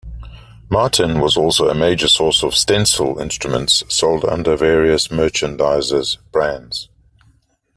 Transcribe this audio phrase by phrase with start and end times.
[0.67, 6.89] Martin was also a major source of "stencil" instruments sold under various merchandisers' brands.